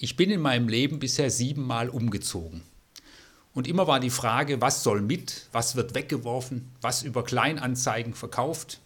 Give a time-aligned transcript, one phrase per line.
[0.00, 2.62] Ich bin in meinem Leben bisher siebenmal umgezogen.
[3.52, 8.78] Und immer war die Frage, was soll mit, was wird weggeworfen, was über Kleinanzeigen verkauft.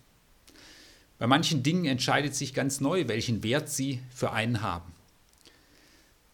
[1.18, 4.90] Bei manchen Dingen entscheidet sich ganz neu, welchen Wert sie für einen haben.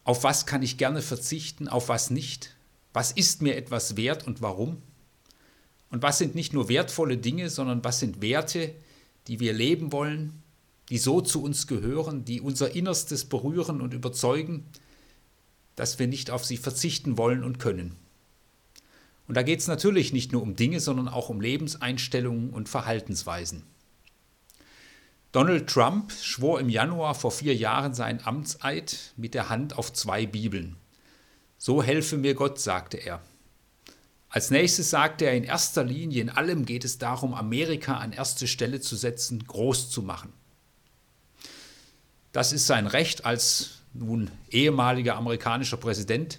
[0.05, 2.55] Auf was kann ich gerne verzichten, auf was nicht?
[2.93, 4.81] Was ist mir etwas wert und warum?
[5.91, 8.73] Und was sind nicht nur wertvolle Dinge, sondern was sind Werte,
[9.27, 10.41] die wir leben wollen,
[10.91, 14.67] die so zu uns gehören, die unser Innerstes berühren und überzeugen,
[15.77, 17.97] dass wir nicht auf sie verzichten wollen und können.
[19.27, 23.63] Und da geht es natürlich nicht nur um Dinge, sondern auch um Lebenseinstellungen und Verhaltensweisen.
[25.33, 30.25] Donald Trump schwor im Januar vor vier Jahren seinen Amtseid mit der Hand auf zwei
[30.25, 30.77] Bibeln.
[31.59, 33.21] So helfe mir Gott, sagte er.
[34.31, 38.47] Als nächstes sagte er, in erster Linie, in allem geht es darum, Amerika an erste
[38.47, 40.33] Stelle zu setzen, groß zu machen.
[42.39, 46.39] Das ist sein Recht als nun ehemaliger amerikanischer Präsident.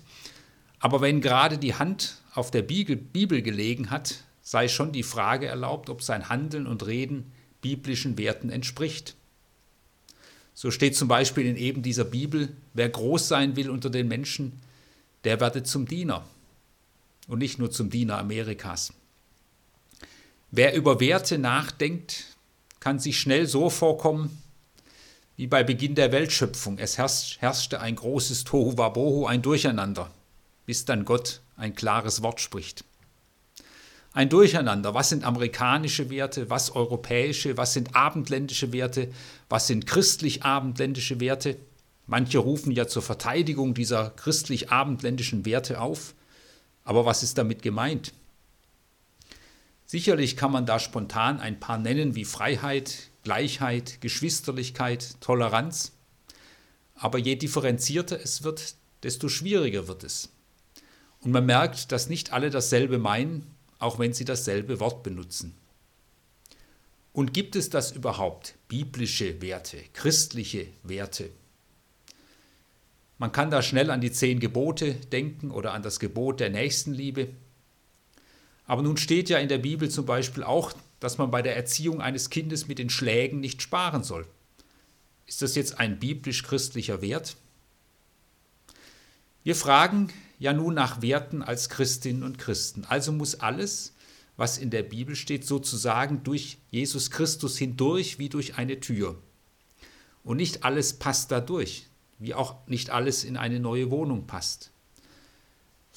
[0.79, 5.89] Aber wenn gerade die Hand auf der Bibel gelegen hat, sei schon die Frage erlaubt,
[5.89, 9.17] ob sein Handeln und Reden biblischen Werten entspricht.
[10.53, 14.61] So steht zum Beispiel in eben dieser Bibel, wer groß sein will unter den Menschen,
[15.25, 16.25] der werde zum Diener
[17.27, 18.93] und nicht nur zum Diener Amerikas.
[20.49, 22.37] Wer über Werte nachdenkt,
[22.79, 24.41] kann sich schnell so vorkommen,
[25.39, 26.79] wie bei Beginn der Weltschöpfung.
[26.79, 30.11] Es herrschte ein großes Tohuwabohu, ein Durcheinander,
[30.65, 32.83] bis dann Gott ein klares Wort spricht.
[34.11, 39.13] Ein Durcheinander, was sind amerikanische Werte, was europäische, was sind abendländische Werte,
[39.47, 41.55] was sind christlich-abendländische Werte.
[42.05, 46.15] Manche rufen ja zur Verteidigung dieser christlich-abendländischen Werte auf.
[46.83, 48.11] Aber was ist damit gemeint?
[49.85, 55.93] Sicherlich kann man da spontan ein paar nennen wie Freiheit, Gleichheit, Geschwisterlichkeit, Toleranz.
[56.95, 60.29] Aber je differenzierter es wird, desto schwieriger wird es.
[61.21, 63.45] Und man merkt, dass nicht alle dasselbe meinen,
[63.77, 65.55] auch wenn sie dasselbe Wort benutzen.
[67.13, 71.29] Und gibt es das überhaupt, biblische Werte, christliche Werte?
[73.17, 77.29] Man kann da schnell an die zehn Gebote denken oder an das Gebot der Nächstenliebe.
[78.65, 82.01] Aber nun steht ja in der Bibel zum Beispiel auch dass man bei der Erziehung
[82.01, 84.27] eines Kindes mit den Schlägen nicht sparen soll.
[85.25, 87.37] Ist das jetzt ein biblisch-christlicher Wert?
[89.43, 92.85] Wir fragen ja nun nach Werten als Christinnen und Christen.
[92.85, 93.93] Also muss alles,
[94.37, 99.21] was in der Bibel steht, sozusagen durch Jesus Christus hindurch wie durch eine Tür.
[100.23, 101.87] Und nicht alles passt dadurch,
[102.17, 104.71] wie auch nicht alles in eine neue Wohnung passt.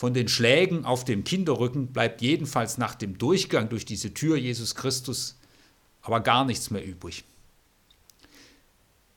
[0.03, 4.75] Von den Schlägen auf dem Kinderrücken bleibt jedenfalls nach dem Durchgang durch diese Tür Jesus
[4.75, 5.39] Christus
[6.01, 7.23] aber gar nichts mehr übrig.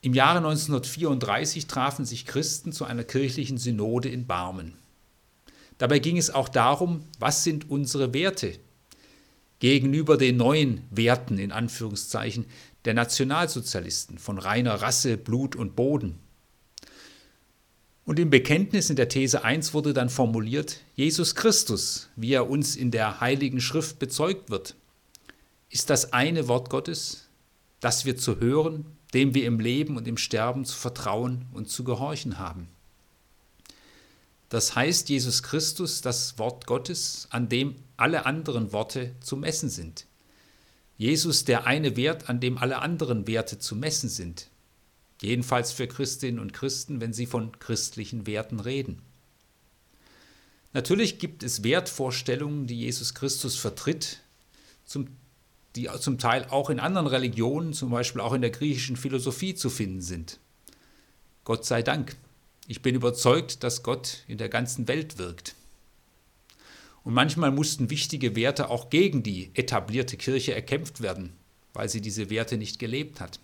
[0.00, 4.74] Im Jahre 1934 trafen sich Christen zu einer kirchlichen Synode in Barmen.
[5.78, 8.56] Dabei ging es auch darum, was sind unsere Werte
[9.58, 12.46] gegenüber den neuen Werten in Anführungszeichen
[12.84, 16.20] der Nationalsozialisten von reiner Rasse, Blut und Boden.
[18.06, 22.76] Und im Bekenntnis in der These 1 wurde dann formuliert, Jesus Christus, wie er uns
[22.76, 24.76] in der Heiligen Schrift bezeugt wird,
[25.70, 27.28] ist das eine Wort Gottes,
[27.80, 31.82] das wir zu hören, dem wir im Leben und im Sterben zu vertrauen und zu
[31.82, 32.68] gehorchen haben.
[34.50, 40.06] Das heißt Jesus Christus, das Wort Gottes, an dem alle anderen Worte zu messen sind.
[40.96, 44.48] Jesus der eine Wert, an dem alle anderen Werte zu messen sind.
[45.22, 49.00] Jedenfalls für Christinnen und Christen, wenn sie von christlichen Werten reden.
[50.72, 54.20] Natürlich gibt es Wertvorstellungen, die Jesus Christus vertritt,
[54.84, 55.08] zum,
[55.74, 59.70] die zum Teil auch in anderen Religionen, zum Beispiel auch in der griechischen Philosophie zu
[59.70, 60.38] finden sind.
[61.44, 62.16] Gott sei Dank.
[62.68, 65.54] Ich bin überzeugt, dass Gott in der ganzen Welt wirkt.
[67.04, 71.32] Und manchmal mussten wichtige Werte auch gegen die etablierte Kirche erkämpft werden,
[71.72, 73.38] weil sie diese Werte nicht gelebt hat.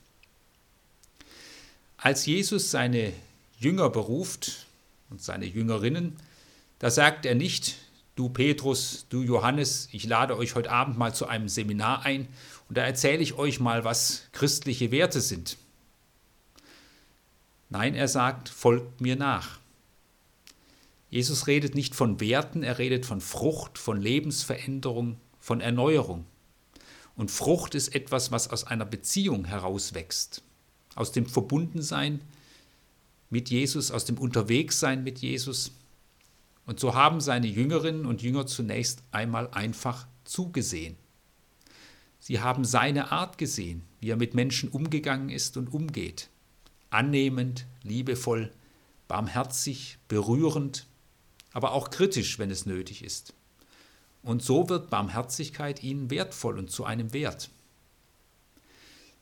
[2.02, 3.12] Als Jesus seine
[3.60, 4.66] Jünger beruft
[5.08, 6.16] und seine Jüngerinnen,
[6.80, 7.76] da sagt er nicht,
[8.16, 12.26] du Petrus, du Johannes, ich lade euch heute Abend mal zu einem Seminar ein
[12.68, 15.58] und da erzähle ich euch mal, was christliche Werte sind.
[17.70, 19.60] Nein, er sagt, folgt mir nach.
[21.08, 26.26] Jesus redet nicht von Werten, er redet von Frucht, von Lebensveränderung, von Erneuerung.
[27.14, 30.42] Und Frucht ist etwas, was aus einer Beziehung herauswächst
[30.94, 32.20] aus dem Verbundensein
[33.30, 35.72] mit Jesus, aus dem Unterwegssein mit Jesus.
[36.66, 40.96] Und so haben seine Jüngerinnen und Jünger zunächst einmal einfach zugesehen.
[42.18, 46.28] Sie haben seine Art gesehen, wie er mit Menschen umgegangen ist und umgeht.
[46.90, 48.52] Annehmend, liebevoll,
[49.08, 50.86] barmherzig, berührend,
[51.52, 53.34] aber auch kritisch, wenn es nötig ist.
[54.22, 57.50] Und so wird Barmherzigkeit ihnen wertvoll und zu einem Wert.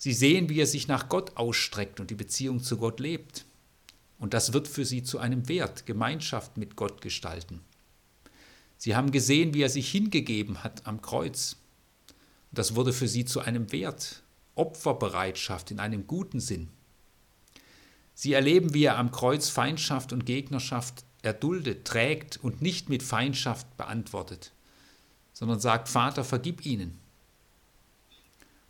[0.00, 3.44] Sie sehen, wie er sich nach Gott ausstreckt und die Beziehung zu Gott lebt.
[4.18, 7.60] Und das wird für sie zu einem Wert, Gemeinschaft mit Gott gestalten.
[8.78, 11.56] Sie haben gesehen, wie er sich hingegeben hat am Kreuz.
[12.50, 14.22] Und das wurde für sie zu einem Wert,
[14.54, 16.68] Opferbereitschaft in einem guten Sinn.
[18.14, 23.76] Sie erleben, wie er am Kreuz Feindschaft und Gegnerschaft erduldet, trägt und nicht mit Feindschaft
[23.76, 24.52] beantwortet,
[25.34, 26.98] sondern sagt, Vater, vergib ihnen.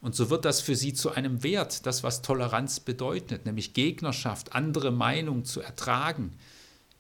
[0.00, 4.54] Und so wird das für sie zu einem Wert, das was Toleranz bedeutet, nämlich Gegnerschaft,
[4.54, 6.32] andere Meinungen zu ertragen,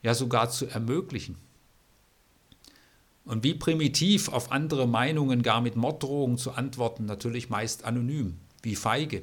[0.02, 1.36] ja sogar zu ermöglichen.
[3.24, 8.76] Und wie primitiv auf andere Meinungen gar mit Morddrohungen zu antworten, natürlich meist anonym, wie
[8.76, 9.22] feige.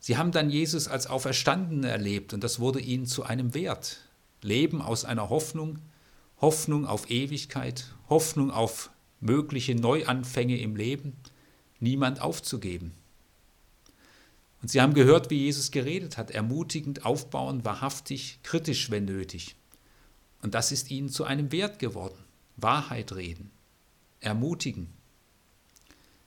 [0.00, 3.98] Sie haben dann Jesus als Auferstandenen erlebt und das wurde ihnen zu einem Wert.
[4.42, 5.80] Leben aus einer Hoffnung,
[6.40, 8.90] Hoffnung auf Ewigkeit, Hoffnung auf
[9.20, 11.14] mögliche Neuanfänge im Leben,
[11.80, 12.92] niemand aufzugeben.
[14.60, 19.54] Und sie haben gehört, wie Jesus geredet hat, ermutigend, aufbauend, wahrhaftig, kritisch, wenn nötig.
[20.42, 22.18] Und das ist ihnen zu einem Wert geworden.
[22.56, 23.50] Wahrheit reden,
[24.20, 24.88] ermutigen.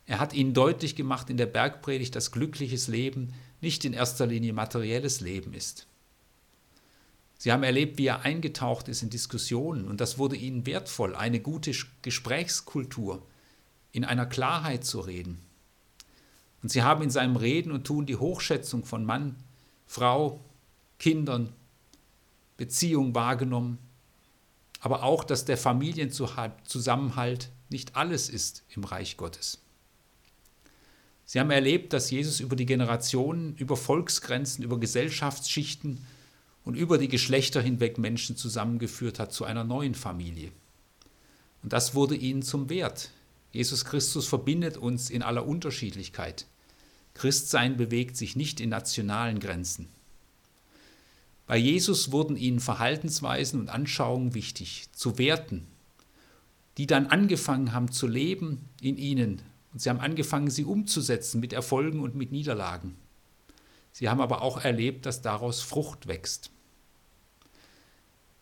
[0.06, 4.54] Er hat ihnen deutlich gemacht in der Bergpredigt, dass glückliches Leben nicht in erster Linie
[4.54, 5.88] materielles Leben ist.
[7.38, 11.39] Sie haben erlebt, wie er eingetaucht ist in Diskussionen und das wurde ihnen wertvoll, eine
[11.39, 11.71] gute
[12.01, 13.25] Gesprächskultur,
[13.91, 15.39] in einer Klarheit zu reden.
[16.63, 19.35] Und sie haben in seinem Reden und Tun die Hochschätzung von Mann,
[19.88, 20.39] Frau,
[20.99, 21.51] Kindern,
[22.57, 23.79] Beziehung wahrgenommen,
[24.79, 29.59] aber auch, dass der Familienzusammenhalt nicht alles ist im Reich Gottes.
[31.25, 36.05] Sie haben erlebt, dass Jesus über die Generationen, über Volksgrenzen, über Gesellschaftsschichten
[36.65, 40.51] und über die Geschlechter hinweg Menschen zusammengeführt hat zu einer neuen Familie.
[41.63, 43.11] Und das wurde ihnen zum Wert.
[43.51, 46.45] Jesus Christus verbindet uns in aller Unterschiedlichkeit.
[47.13, 49.89] Christsein bewegt sich nicht in nationalen Grenzen.
[51.48, 55.68] Bei Jesus wurden ihnen Verhaltensweisen und Anschauungen wichtig, zu Werten,
[56.77, 59.42] die dann angefangen haben zu leben in ihnen.
[59.74, 62.95] Und sie haben angefangen, sie umzusetzen mit Erfolgen und mit Niederlagen.
[63.92, 66.51] Sie haben aber auch erlebt, dass daraus Frucht wächst.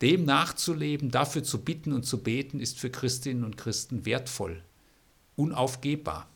[0.00, 4.62] Dem nachzuleben, dafür zu bitten und zu beten, ist für Christinnen und Christen wertvoll,
[5.40, 6.28] unaufgebbar.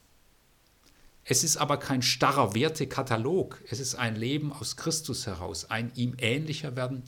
[1.25, 6.15] Es ist aber kein starrer Wertekatalog, es ist ein Leben aus Christus heraus, ein ihm
[6.19, 7.03] ähnlicher werden,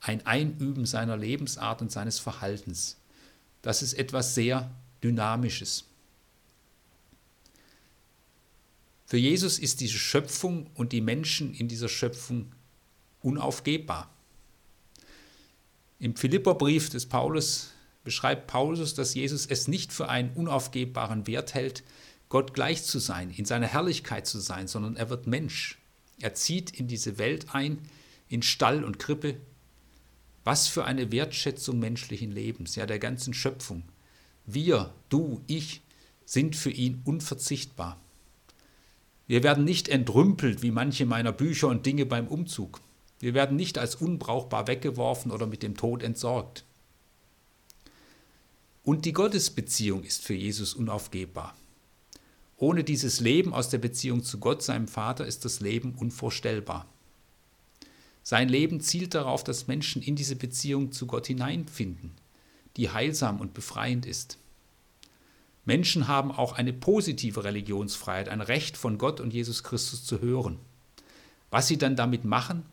[0.00, 2.98] ein Einüben seiner Lebensart und seines Verhaltens.
[3.62, 4.70] Das ist etwas sehr
[5.02, 5.84] Dynamisches.
[9.06, 12.52] Für Jesus ist diese Schöpfung und die Menschen in dieser Schöpfung
[13.22, 14.08] unaufgebbar.
[15.98, 17.70] Im Philipperbrief des Paulus
[18.04, 21.82] beschreibt Paulus, dass Jesus es nicht für einen unaufgebbaren Wert hält,
[22.28, 25.78] Gott gleich zu sein, in seiner Herrlichkeit zu sein, sondern er wird Mensch.
[26.20, 27.78] Er zieht in diese Welt ein,
[28.28, 29.36] in Stall und Krippe.
[30.44, 33.82] Was für eine Wertschätzung menschlichen Lebens, ja der ganzen Schöpfung.
[34.46, 35.82] Wir, du, ich
[36.24, 38.00] sind für ihn unverzichtbar.
[39.26, 42.80] Wir werden nicht entrümpelt wie manche meiner Bücher und Dinge beim Umzug.
[43.18, 46.64] Wir werden nicht als unbrauchbar weggeworfen oder mit dem Tod entsorgt.
[48.82, 51.54] Und die Gottesbeziehung ist für Jesus unaufgebbar.
[52.56, 56.86] Ohne dieses Leben aus der Beziehung zu Gott, seinem Vater, ist das Leben unvorstellbar.
[58.22, 62.12] Sein Leben zielt darauf, dass Menschen in diese Beziehung zu Gott hineinfinden,
[62.76, 64.38] die heilsam und befreiend ist.
[65.64, 70.58] Menschen haben auch eine positive Religionsfreiheit, ein Recht von Gott und Jesus Christus zu hören.
[71.50, 72.64] Was sie dann damit machen,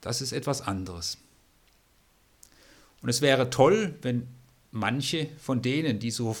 [0.00, 1.18] das ist etwas anderes.
[3.02, 4.28] Und es wäre toll, wenn
[4.70, 6.36] manche von denen, die so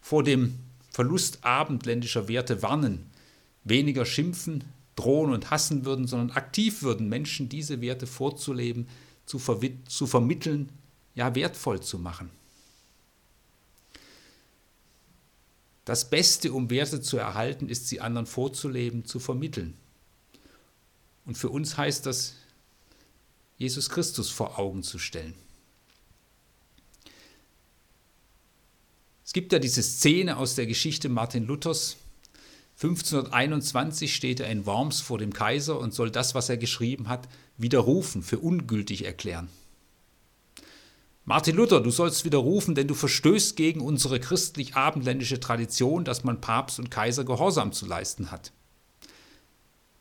[0.00, 0.58] vor dem
[0.90, 3.10] Verlust abendländischer Werte warnen,
[3.64, 4.64] weniger schimpfen,
[4.96, 8.88] drohen und hassen würden, sondern aktiv würden, Menschen diese Werte vorzuleben,
[9.26, 9.38] zu,
[9.86, 10.70] zu vermitteln,
[11.14, 12.30] ja wertvoll zu machen.
[15.84, 19.74] Das Beste, um Werte zu erhalten, ist, sie anderen vorzuleben, zu vermitteln.
[21.24, 22.34] Und für uns heißt das,
[23.56, 25.34] Jesus Christus vor Augen zu stellen.
[29.28, 31.98] Es gibt ja diese Szene aus der Geschichte Martin Luthers.
[32.76, 37.28] 1521 steht er in Worms vor dem Kaiser und soll das, was er geschrieben hat,
[37.58, 39.50] widerrufen, für ungültig erklären.
[41.26, 46.78] Martin Luther, du sollst widerrufen, denn du verstößt gegen unsere christlich-abendländische Tradition, dass man Papst
[46.78, 48.50] und Kaiser Gehorsam zu leisten hat.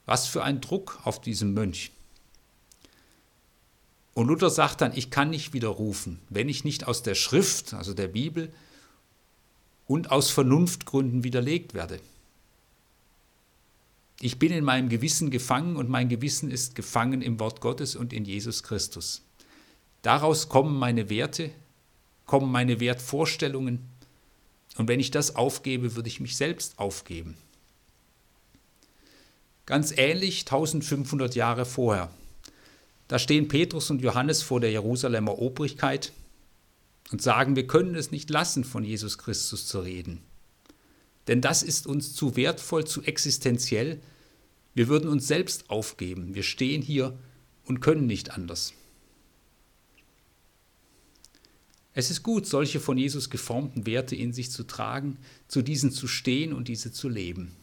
[0.06, 1.92] Was für ein Druck auf diesen Mönch.
[4.14, 7.94] Und Luther sagt dann, ich kann nicht widerrufen, wenn ich nicht aus der Schrift, also
[7.94, 8.54] der Bibel,
[9.88, 12.00] und aus Vernunftgründen widerlegt werde.
[14.20, 18.14] Ich bin in meinem Gewissen gefangen und mein Gewissen ist gefangen im Wort Gottes und
[18.14, 19.22] in Jesus Christus.
[20.02, 21.52] Daraus kommen meine Werte,
[22.26, 23.80] kommen meine Wertvorstellungen
[24.78, 27.36] und wenn ich das aufgebe, würde ich mich selbst aufgeben.
[29.66, 32.10] Ganz ähnlich 1500 Jahre vorher.
[33.08, 36.12] Da stehen Petrus und Johannes vor der Jerusalemer Obrigkeit
[37.12, 40.22] und sagen, wir können es nicht lassen, von Jesus Christus zu reden.
[41.28, 44.02] Denn das ist uns zu wertvoll, zu existenziell.
[44.74, 46.36] Wir würden uns selbst aufgeben.
[46.36, 47.18] Wir stehen hier
[47.66, 48.74] und können nicht anders.
[51.94, 56.08] Es ist gut, solche von Jesus geformten Werte in sich zu tragen, zu diesen zu
[56.08, 57.56] stehen und diese zu leben.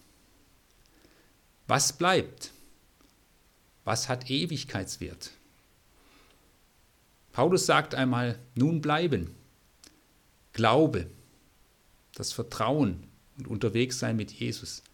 [1.68, 2.50] Was bleibt?
[3.84, 5.30] Was hat Ewigkeitswert?
[7.34, 9.34] Paulus sagt einmal, nun bleiben.
[10.52, 11.10] Glaube,
[12.14, 14.84] das Vertrauen und unterwegs sein mit Jesus.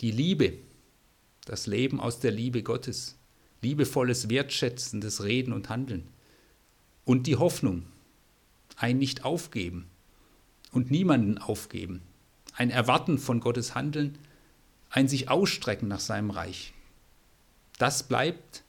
[0.00, 0.58] Die Liebe,
[1.44, 3.16] das Leben aus der Liebe Gottes.
[3.62, 6.08] Liebevolles, wertschätzendes Reden und Handeln.
[7.04, 7.84] Und die Hoffnung,
[8.74, 9.86] ein Nicht-Aufgeben
[10.72, 12.02] und niemanden aufgeben.
[12.54, 14.18] Ein Erwarten von Gottes Handeln,
[14.90, 16.72] ein sich ausstrecken nach seinem Reich.
[17.78, 18.64] Das bleibt,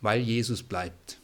[0.00, 1.18] weil Jesus bleibt.